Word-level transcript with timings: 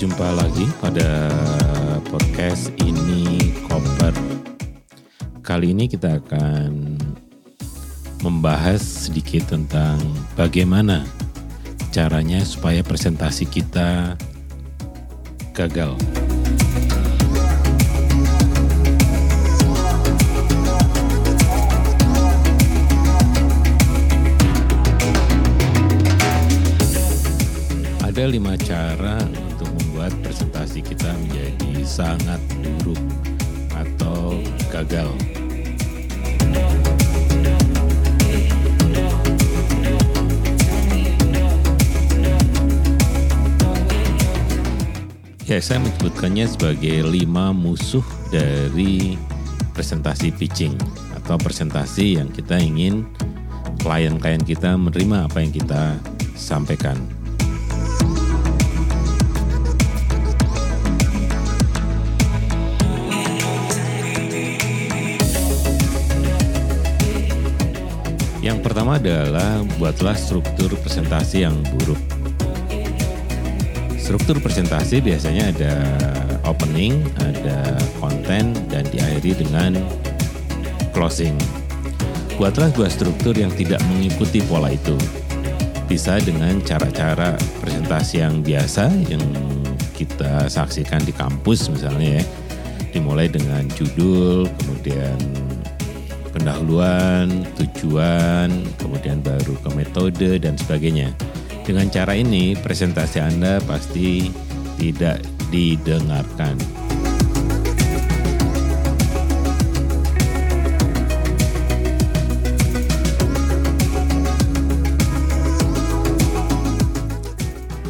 jumpa 0.00 0.32
lagi 0.32 0.64
pada 0.80 1.28
podcast 2.08 2.72
ini 2.80 3.52
Koper. 3.68 4.16
Kali 5.44 5.76
ini 5.76 5.84
kita 5.84 6.16
akan 6.16 6.96
membahas 8.24 8.80
sedikit 8.80 9.52
tentang 9.52 10.00
bagaimana 10.32 11.04
caranya 11.92 12.40
supaya 12.40 12.80
presentasi 12.80 13.44
kita 13.44 14.16
gagal. 15.52 15.92
Ada 28.00 28.24
lima 28.24 28.56
cara 28.56 29.45
kita 30.80 31.12
menjadi 31.12 31.72
sangat 31.86 32.40
buruk 32.82 33.00
atau 33.72 34.40
gagal. 34.72 35.10
Ya, 45.46 45.62
saya 45.62 45.78
menyebutkannya 45.78 46.50
sebagai 46.50 47.06
lima 47.06 47.54
musuh 47.54 48.02
dari 48.34 49.14
presentasi 49.78 50.34
pitching 50.34 50.74
atau 51.14 51.38
presentasi 51.38 52.18
yang 52.18 52.34
kita 52.34 52.58
ingin 52.58 53.06
klien-klien 53.78 54.42
kita 54.42 54.74
menerima 54.74 55.30
apa 55.30 55.38
yang 55.46 55.54
kita 55.54 56.02
sampaikan. 56.34 57.15
Yang 68.46 68.62
pertama 68.62 68.94
adalah 68.94 69.66
buatlah 69.74 70.14
struktur 70.14 70.70
presentasi 70.78 71.42
yang 71.42 71.58
buruk. 71.74 71.98
Struktur 73.98 74.38
presentasi 74.38 75.02
biasanya 75.02 75.50
ada 75.50 75.74
opening, 76.46 77.02
ada 77.18 77.74
konten, 77.98 78.54
dan 78.70 78.86
diakhiri 78.94 79.34
dengan 79.34 79.74
closing. 80.94 81.34
Buatlah 82.38 82.70
sebuah 82.70 82.86
struktur 82.86 83.34
yang 83.34 83.50
tidak 83.50 83.82
mengikuti 83.90 84.38
pola 84.46 84.70
itu. 84.70 84.94
Bisa 85.90 86.22
dengan 86.22 86.62
cara-cara 86.62 87.34
presentasi 87.58 88.22
yang 88.22 88.46
biasa 88.46 88.94
yang 89.10 89.26
kita 89.98 90.46
saksikan 90.46 91.02
di 91.02 91.10
kampus 91.10 91.66
misalnya 91.66 92.22
ya. 92.22 92.24
Dimulai 92.94 93.26
dengan 93.26 93.66
judul, 93.74 94.46
kemudian 94.62 95.18
pendahuluan, 96.46 97.42
tujuan, 97.58 98.46
kemudian 98.78 99.18
baru 99.18 99.58
ke 99.66 99.68
metode 99.74 100.38
dan 100.38 100.54
sebagainya. 100.54 101.10
Dengan 101.66 101.90
cara 101.90 102.14
ini 102.14 102.54
presentasi 102.54 103.18
Anda 103.18 103.58
pasti 103.66 104.30
tidak 104.78 105.26
didengarkan. 105.50 106.54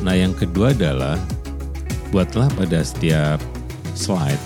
Nah, 0.00 0.16
yang 0.16 0.32
kedua 0.32 0.72
adalah 0.72 1.20
buatlah 2.08 2.48
pada 2.56 2.80
setiap 2.80 3.36
slide 3.92 4.40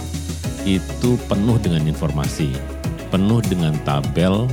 itu 0.66 1.14
penuh 1.30 1.62
dengan 1.62 1.86
informasi, 1.86 2.79
penuh 3.10 3.43
dengan 3.43 3.75
tabel, 3.82 4.47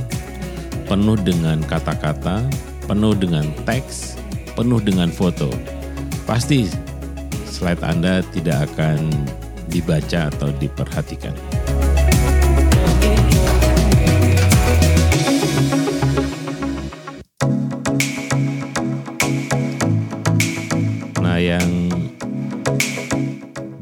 penuh 0.90 1.14
dengan 1.14 1.62
kata-kata, 1.62 2.42
penuh 2.90 3.14
dengan 3.14 3.46
teks, 3.62 4.18
penuh 4.58 4.82
dengan 4.82 5.14
foto. 5.14 5.46
Pasti 6.26 6.66
slide 7.46 7.86
Anda 7.86 8.26
tidak 8.34 8.74
akan 8.74 9.14
dibaca 9.70 10.26
atau 10.34 10.50
diperhatikan. 10.58 11.32
Nah, 21.22 21.38
yang 21.38 21.94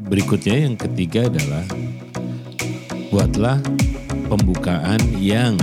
berikutnya 0.05 0.69
yang 0.69 0.77
ketiga 0.77 1.25
adalah 1.25 1.65
buatlah 3.09 3.57
pembukaan 4.27 4.99
yang 5.15 5.55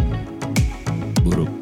buruk. 1.21 1.53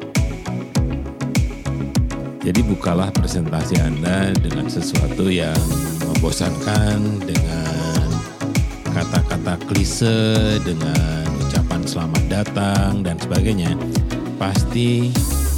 Jadi 2.43 2.59
bukalah 2.63 3.07
presentasi 3.15 3.79
Anda 3.79 4.35
dengan 4.35 4.67
sesuatu 4.67 5.31
yang 5.31 5.55
membosankan, 6.03 7.23
dengan 7.23 8.07
kata-kata 8.91 9.55
klise, 9.67 10.59
dengan 10.63 11.23
ucapan 11.39 11.81
selamat 11.87 12.23
datang 12.27 12.99
dan 12.99 13.15
sebagainya. 13.19 13.71
Pasti 14.35 15.07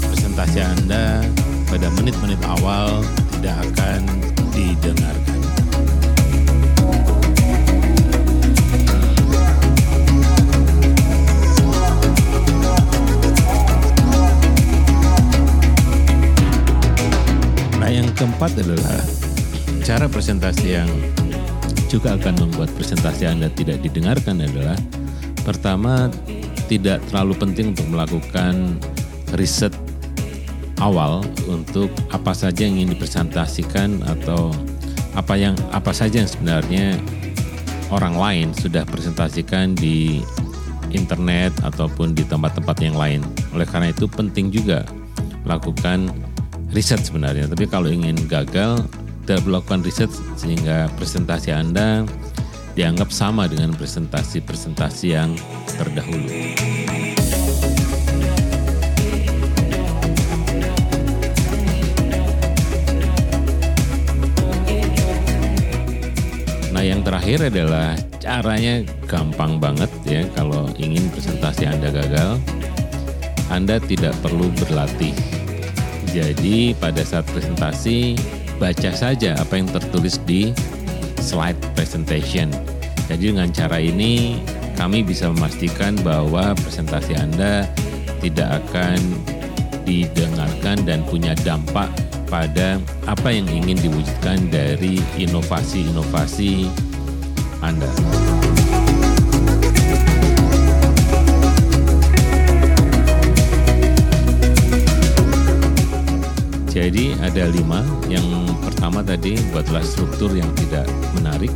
presentasi 0.06 0.62
Anda 0.62 1.26
pada 1.66 1.90
menit-menit 1.98 2.38
awal 2.46 3.02
tidak 3.34 3.66
akan 3.74 4.06
didengarkan. 4.54 5.35
Keempat 18.36 18.68
adalah 18.68 19.00
cara 19.88 20.12
presentasi 20.12 20.76
yang 20.76 20.92
juga 21.88 22.20
akan 22.20 22.44
membuat 22.44 22.68
presentasi 22.76 23.32
Anda 23.32 23.48
tidak 23.48 23.80
didengarkan 23.80 24.44
adalah 24.44 24.76
pertama 25.48 26.12
tidak 26.68 27.00
terlalu 27.08 27.32
penting 27.40 27.72
untuk 27.72 27.88
melakukan 27.88 28.76
riset 29.40 29.72
awal 30.84 31.24
untuk 31.48 31.88
apa 32.12 32.36
saja 32.36 32.68
yang 32.68 32.76
ingin 32.76 33.00
dipresentasikan 33.00 34.04
atau 34.04 34.52
apa 35.16 35.40
yang 35.40 35.56
apa 35.72 35.96
saja 35.96 36.20
yang 36.20 36.28
sebenarnya 36.28 37.00
orang 37.88 38.20
lain 38.20 38.48
sudah 38.52 38.84
presentasikan 38.84 39.80
di 39.80 40.20
internet 40.92 41.56
ataupun 41.64 42.12
di 42.12 42.28
tempat-tempat 42.28 42.84
yang 42.84 43.00
lain. 43.00 43.24
Oleh 43.56 43.64
karena 43.64 43.96
itu 43.96 44.12
penting 44.12 44.52
juga 44.52 44.84
melakukan 45.48 46.12
riset 46.76 47.00
sebenarnya. 47.00 47.48
Tapi 47.48 47.72
kalau 47.72 47.88
ingin 47.88 48.28
gagal, 48.28 48.84
tidak 49.24 49.48
melakukan 49.48 49.80
riset 49.82 50.12
sehingga 50.36 50.92
presentasi 51.00 51.56
Anda 51.56 52.04
dianggap 52.76 53.10
sama 53.16 53.48
dengan 53.48 53.72
presentasi-presentasi 53.80 55.06
yang 55.08 55.40
terdahulu. 55.80 56.28
Nah, 66.76 66.84
yang 66.84 67.08
terakhir 67.08 67.48
adalah 67.48 67.96
caranya 68.20 68.84
gampang 69.08 69.64
banget 69.64 69.88
ya 70.04 70.28
kalau 70.36 70.68
ingin 70.76 71.08
presentasi 71.16 71.72
Anda 71.72 71.88
gagal. 71.88 72.36
Anda 73.48 73.80
tidak 73.80 74.12
perlu 74.20 74.52
berlatih. 74.60 75.45
Jadi 76.16 76.72
pada 76.80 77.04
saat 77.04 77.28
presentasi 77.28 78.16
baca 78.56 78.92
saja 78.96 79.36
apa 79.36 79.60
yang 79.60 79.68
tertulis 79.68 80.16
di 80.24 80.56
slide 81.20 81.60
presentation. 81.76 82.48
Jadi 83.12 83.36
dengan 83.36 83.52
cara 83.52 83.84
ini 83.84 84.40
kami 84.80 85.04
bisa 85.04 85.28
memastikan 85.28 86.00
bahwa 86.00 86.56
presentasi 86.56 87.20
Anda 87.20 87.68
tidak 88.24 88.64
akan 88.64 88.98
didengarkan 89.84 90.88
dan 90.88 91.04
punya 91.04 91.36
dampak 91.44 91.92
pada 92.32 92.80
apa 93.06 93.30
yang 93.30 93.46
ingin 93.52 93.78
diwujudkan 93.84 94.50
dari 94.50 95.04
inovasi-inovasi 95.20 96.72
Anda. 97.60 97.92
Jadi 106.96 107.12
ada 107.28 107.52
lima. 107.52 107.84
Yang 108.08 108.56
pertama 108.64 109.04
tadi 109.04 109.36
buatlah 109.52 109.84
struktur 109.84 110.32
yang 110.32 110.48
tidak 110.56 110.88
menarik. 111.12 111.52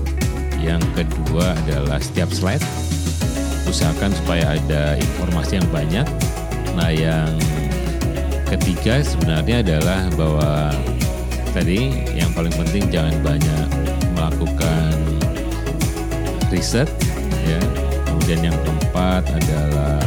Yang 0.59 0.83
kedua 0.91 1.55
adalah 1.63 1.95
setiap 2.03 2.27
slide 2.35 2.59
usahakan 3.63 4.11
supaya 4.19 4.59
ada 4.59 4.99
informasi 4.99 5.63
yang 5.63 5.69
banyak. 5.71 6.03
Nah 6.75 6.91
yang 6.91 7.31
ketiga 8.51 8.99
sebenarnya 8.99 9.63
adalah 9.63 10.11
bahwa 10.19 10.75
tadi 11.55 12.03
yang 12.19 12.35
paling 12.35 12.51
penting 12.59 12.91
jangan 12.91 13.15
banyak 13.23 13.67
melakukan 14.19 14.91
riset 16.51 16.91
ya. 17.47 17.63
Kemudian 18.11 18.51
yang 18.51 18.57
keempat 18.67 19.23
adalah 19.31 20.03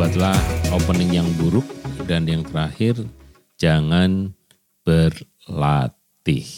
buatlah 0.00 0.40
opening 0.72 1.12
yang 1.12 1.28
buruk 1.36 1.68
dan 2.08 2.24
yang 2.24 2.40
terakhir 2.40 2.96
jangan 3.62 4.34
berlatih. 4.82 6.50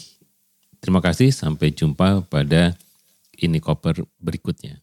Terima 0.81 1.05
kasih, 1.05 1.29
sampai 1.29 1.69
jumpa 1.69 2.25
pada 2.25 2.73
ini 3.37 3.61
koper 3.61 4.01
berikutnya. 4.17 4.81